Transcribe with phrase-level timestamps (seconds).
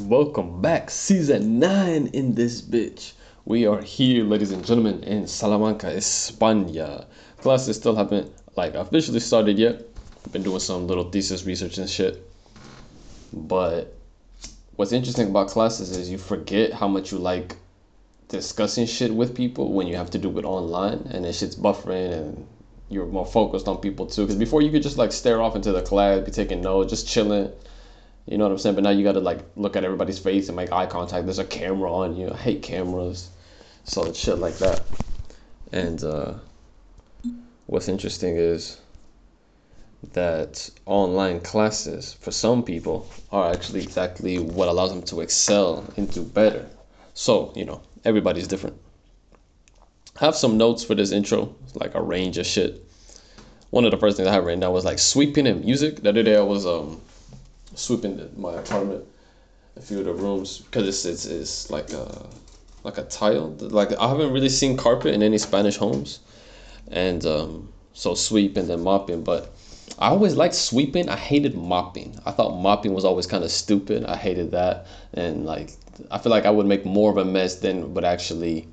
[0.00, 3.12] Welcome back, season 9 in this bitch.
[3.44, 7.06] We are here, ladies and gentlemen, in Salamanca, España.
[7.38, 9.86] Classes still haven't like officially started yet.
[10.26, 12.28] I've been doing some little thesis research and shit.
[13.32, 13.96] But
[14.74, 17.54] what's interesting about classes is you forget how much you like
[18.26, 22.12] discussing shit with people when you have to do it online and then shit's buffering
[22.14, 22.46] and
[22.88, 24.22] you're more focused on people too.
[24.22, 27.06] Because before you could just like stare off into the class, be taking notes, just
[27.06, 27.52] chilling
[28.26, 28.74] you know what I'm saying?
[28.74, 31.26] But now you got to like look at everybody's face and make eye contact.
[31.26, 32.30] There's a camera on you.
[32.30, 33.30] I hate cameras.
[33.84, 34.82] So shit like that.
[35.72, 36.34] And uh,
[37.66, 38.80] what's interesting is
[40.12, 46.10] that online classes for some people are actually exactly what allows them to excel and
[46.10, 46.68] do better.
[47.14, 48.80] So, you know, everybody's different.
[50.20, 52.82] I have some notes for this intro, like a range of shit.
[53.70, 56.02] One of the first things I have written down was like sweeping and music.
[56.02, 57.00] The other day I was um
[57.74, 59.04] sweeping my apartment,
[59.76, 62.26] a few of the rooms because it's, it's it's like a
[62.82, 63.50] like a tile.
[63.58, 66.20] Like I haven't really seen carpet in any Spanish homes,
[66.90, 69.24] and um, so sweep and then mopping.
[69.24, 69.52] But
[69.98, 71.08] I always liked sweeping.
[71.08, 72.18] I hated mopping.
[72.24, 74.04] I thought mopping was always kind of stupid.
[74.04, 75.70] I hated that, and like
[76.10, 78.68] I feel like I would make more of a mess than would actually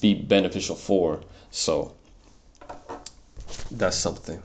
[0.00, 1.20] be beneficial for.
[1.50, 1.94] So
[3.70, 4.40] that's something.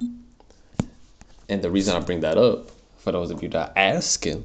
[1.50, 4.44] And the reason I bring that up, for those of you that are asking,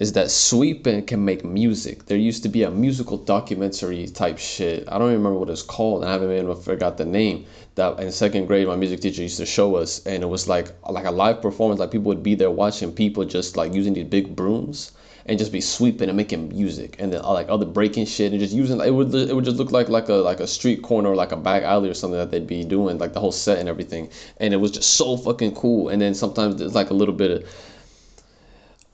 [0.00, 2.06] is that sweeping can make music.
[2.06, 4.88] There used to be a musical documentary type shit.
[4.88, 6.02] I don't even remember what it's called.
[6.04, 7.44] I haven't even forgot the name.
[7.74, 10.72] That in second grade, my music teacher used to show us, and it was like
[10.88, 11.80] like a live performance.
[11.80, 14.92] Like people would be there watching people just like using these big brooms
[15.26, 18.40] and just be sweeping and making music and then uh, like other breaking shit and
[18.40, 21.10] just using it would it would just look like like a like a street corner
[21.10, 23.58] or like a back alley or something that they'd be doing like the whole set
[23.58, 26.94] and everything and it was just so fucking cool and then sometimes there's like a
[26.94, 27.44] little bit of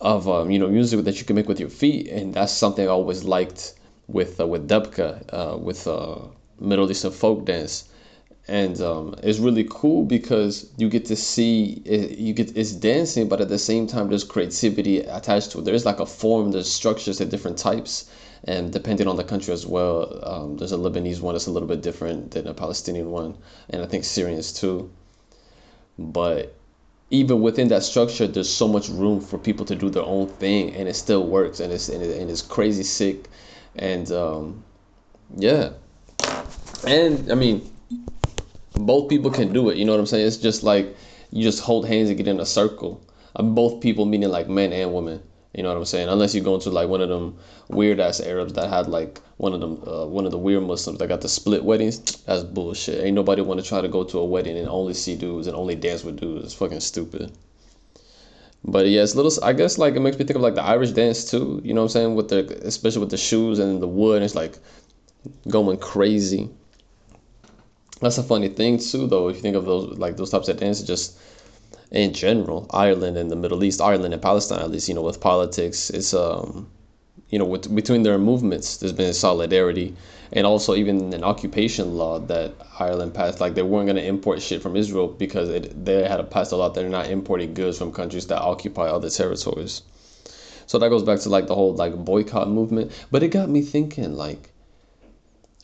[0.01, 2.87] of um, you know music that you can make with your feet and that's something
[2.87, 3.75] I always liked
[4.09, 6.19] with uh, with Debka uh, with uh,
[6.61, 7.85] Middle Eastern folk dance.
[8.49, 13.29] And um, it's really cool because you get to see it, you get it's dancing
[13.29, 15.65] but at the same time there's creativity attached to it.
[15.65, 18.09] There's like a form there's structures there's different types
[18.45, 21.67] and depending on the country as well um, there's a lebanese one that's a little
[21.67, 23.37] bit different than a palestinian one
[23.71, 24.91] and i think syrians too.
[25.99, 26.56] But
[27.11, 30.75] even within that structure there's so much room for people to do their own thing
[30.75, 33.29] and it still works and it's and, it, and it's crazy sick
[33.77, 34.63] and um,
[35.37, 35.71] yeah
[36.87, 37.71] and i mean
[38.79, 39.77] both people can do it.
[39.77, 40.27] You know what I'm saying?
[40.27, 40.95] It's just like
[41.31, 43.03] you just hold hands and get in a circle.
[43.35, 45.23] Um, both people meaning like men and women.
[45.57, 46.11] You know what I'm saying?
[46.11, 49.55] Unless you go into like one of them weird ass Arabs that had like one
[49.55, 51.99] of them uh, one of the weird Muslims that got the split weddings.
[52.27, 53.03] That's bullshit.
[53.03, 55.57] Ain't nobody want to try to go to a wedding and only see dudes and
[55.57, 56.45] only dance with dudes.
[56.45, 57.33] It's fucking stupid.
[58.65, 59.33] But yeah, it's little.
[59.43, 61.63] I guess like it makes me think of like the Irish dance too.
[61.65, 62.15] You know what I'm saying?
[62.17, 64.59] With the especially with the shoes and the wood, it's like
[65.49, 66.51] going crazy
[68.01, 70.57] that's a funny thing too though if you think of those like those types of
[70.59, 71.19] dances just
[71.91, 75.21] in general ireland and the middle east ireland and palestine at least you know with
[75.21, 76.69] politics it's um
[77.29, 79.95] you know with, between their movements there's been solidarity
[80.33, 83.41] and also even an occupation law that ireland passed.
[83.41, 86.57] Like they weren't going to import shit from israel because it, they had passed a
[86.57, 89.83] law that they're not importing goods from countries that occupy other territories.
[90.67, 92.93] So that goes back to like the whole like boycott movement.
[93.11, 94.51] But it got me thinking like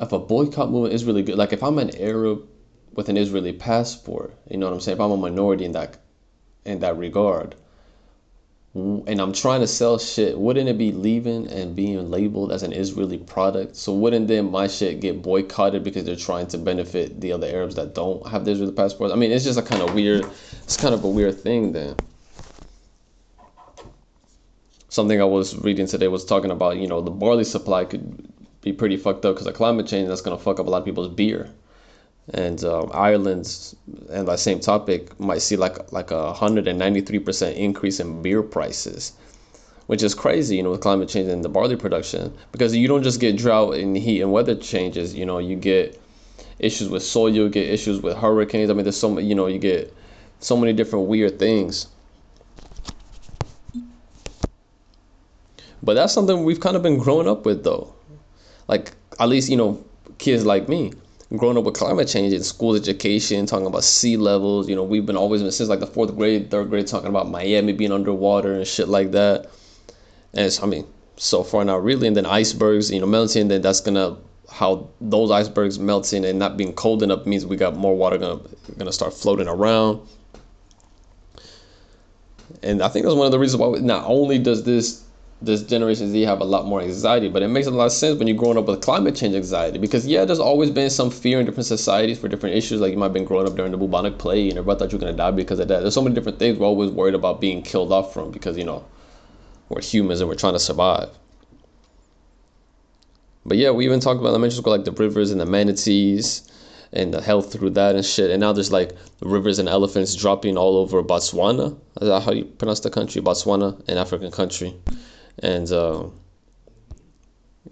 [0.00, 2.46] if a boycott movement is really good, like if I'm an Arab
[2.94, 4.96] with an Israeli passport, you know what I'm saying?
[4.96, 5.98] If I'm a minority in that
[6.64, 7.54] in that regard,
[8.74, 12.72] and I'm trying to sell shit, wouldn't it be leaving and being labeled as an
[12.72, 13.76] Israeli product?
[13.76, 17.74] So wouldn't then my shit get boycotted because they're trying to benefit the other Arabs
[17.74, 19.12] that don't have the Israeli passports?
[19.12, 20.26] I mean, it's just a kind of weird,
[20.62, 21.96] it's kind of a weird thing then.
[24.88, 28.26] Something I was reading today was talking about, you know, the barley supply could
[28.62, 30.08] be pretty fucked up because of climate change.
[30.08, 31.50] That's gonna fuck up a lot of people's beer.
[32.34, 33.74] And uh, Ireland's
[34.10, 37.98] and that same topic might see like like a hundred and ninety three percent increase
[38.00, 39.12] in beer prices,
[39.86, 42.32] which is crazy, you know, with climate change and the barley production.
[42.52, 45.14] Because you don't just get drought and heat and weather changes.
[45.14, 46.00] You know, you get
[46.58, 48.70] issues with soil, you get issues with hurricanes.
[48.70, 49.92] I mean, there's so many, you know, you get
[50.38, 51.88] so many different weird things.
[55.82, 57.92] But that's something we've kind of been growing up with, though
[58.68, 59.82] like at least you know
[60.18, 60.92] kids like me
[61.36, 64.68] growing up with climate change in school education, talking about sea levels.
[64.68, 67.72] You know, we've been always since like the fourth grade, third grade, talking about Miami
[67.72, 69.46] being underwater and shit like that.
[70.34, 70.86] And it's, I mean,
[71.16, 72.06] so far not really.
[72.06, 73.48] And then icebergs, you know, melting.
[73.48, 74.16] Then that's gonna
[74.50, 78.40] how those icebergs melting and not being cold enough means we got more water gonna
[78.76, 80.00] gonna start floating around.
[82.62, 85.02] and I think that's one of the reasons why we, not only does this
[85.44, 88.18] this generation Z have a lot more anxiety, but it makes a lot of sense
[88.18, 89.78] when you're growing up with climate change anxiety.
[89.78, 92.80] Because yeah, there's always been some fear in different societies for different issues.
[92.80, 94.98] Like you might have been growing up during the bubonic plague and everybody thought you
[94.98, 95.80] were gonna die because of that.
[95.80, 98.64] There's so many different things we're always worried about being killed off from because you
[98.64, 98.84] know
[99.68, 101.08] we're humans and we're trying to survive.
[103.44, 106.48] But yeah, we even talked about elementary school like the rivers and the manatees
[106.92, 108.30] and the health through that and shit.
[108.30, 111.76] And now there's like rivers and elephants dropping all over Botswana.
[112.00, 113.20] Is that how you pronounce the country?
[113.20, 114.76] Botswana, an African country
[115.38, 116.04] and uh,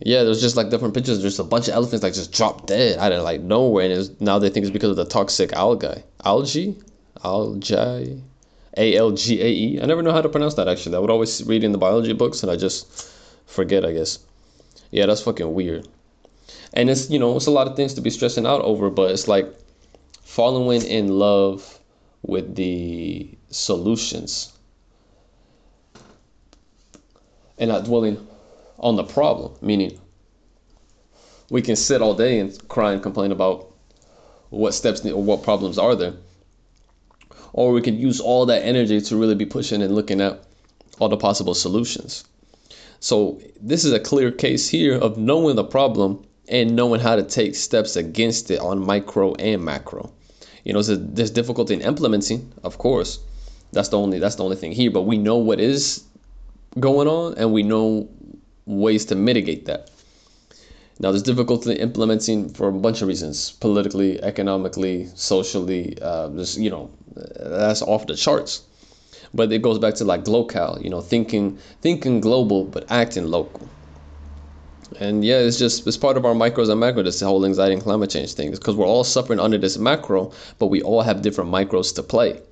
[0.01, 1.21] yeah, there's just like different pictures.
[1.21, 4.39] There's a bunch of elephants like just drop dead out of like nowhere, and now
[4.39, 6.79] they think it's because of the toxic algae, algae,
[7.25, 8.23] algae,
[8.77, 9.81] A L G A E.
[9.83, 10.97] I never know how to pronounce that actually.
[10.97, 13.13] I would always read in the biology books, and I just
[13.47, 13.85] forget.
[13.85, 14.19] I guess.
[14.91, 15.87] Yeah, that's fucking weird.
[16.73, 19.11] And it's you know it's a lot of things to be stressing out over, but
[19.11, 19.53] it's like
[20.23, 21.79] following in love
[22.23, 24.53] with the solutions
[27.61, 28.27] and not dwelling
[28.81, 29.53] on the problem.
[29.61, 30.01] Meaning,
[31.51, 33.73] we can sit all day and cry and complain about
[34.49, 36.15] what steps or what problems are there,
[37.53, 40.43] or we can use all that energy to really be pushing and looking at
[40.99, 42.25] all the possible solutions.
[42.99, 47.23] So this is a clear case here of knowing the problem and knowing how to
[47.23, 50.13] take steps against it on micro and macro.
[50.65, 53.21] You know, there's difficulty in implementing, of course.
[53.73, 54.91] That's the only that's the only thing here.
[54.91, 56.05] But we know what is
[56.79, 58.09] going on and we know
[58.67, 59.91] ways to mitigate that.
[61.01, 65.97] Now, there's difficulty implementing for a bunch of reasons politically, economically, socially.
[66.01, 68.63] Uh, just, you know, that's off the charts.
[69.33, 73.69] But it goes back to like local, you know, thinking thinking global but acting local.
[74.99, 77.83] And yeah, it's just it's part of our micros and macros, this whole anxiety and
[77.83, 78.53] climate change thing.
[78.53, 82.03] Is because we're all suffering under this macro, but we all have different micros to
[82.03, 82.43] play.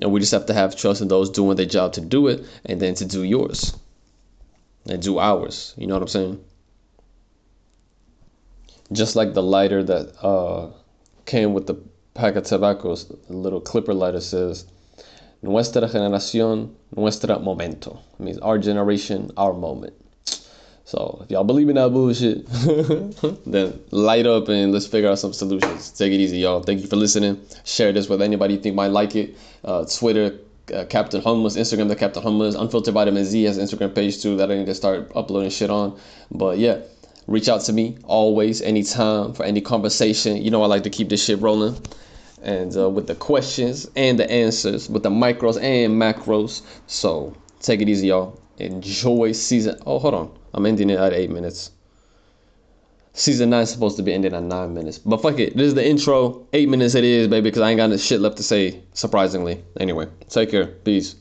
[0.00, 2.44] And we just have to have trust in those doing their job to do it
[2.64, 3.76] and then to do yours
[4.88, 5.74] and do ours.
[5.76, 6.44] You know what I'm saying?
[8.92, 10.68] Just like the lighter that uh,
[11.24, 11.74] came with the
[12.14, 14.66] pack of tobaccos, the little clipper lighter says,
[15.42, 18.00] Nuestra generación, nuestro momento.
[18.18, 19.94] It means our generation, our moment.
[20.86, 22.46] So if y'all believe in that bullshit,
[23.44, 25.90] then light up and let's figure out some solutions.
[25.90, 26.62] Take it easy, y'all.
[26.62, 27.44] Thank you for listening.
[27.64, 29.36] Share this with anybody you think might like it.
[29.64, 30.38] Uh, Twitter,
[30.72, 34.36] uh, Captain Hummus, Instagram, the Captain Hummus, Unfiltered Vitamin Z has an Instagram page too
[34.36, 35.98] that I need to start uploading shit on.
[36.30, 36.82] But yeah,
[37.26, 40.40] reach out to me always, anytime for any conversation.
[40.40, 41.84] You know I like to keep this shit rolling.
[42.44, 46.62] And uh, with the questions and the answers, with the micros and macros.
[46.86, 48.38] So take it easy, y'all.
[48.58, 49.78] Enjoy season.
[49.86, 50.38] Oh, hold on.
[50.54, 51.72] I'm ending it at eight minutes.
[53.12, 54.98] Season nine supposed to be ending at nine minutes.
[54.98, 55.56] But fuck it.
[55.56, 56.46] This is the intro.
[56.52, 59.64] Eight minutes it is, baby, because I ain't got no shit left to say, surprisingly.
[59.80, 60.66] Anyway, take care.
[60.66, 61.16] Peace.